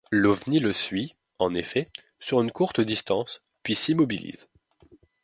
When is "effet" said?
1.53-1.91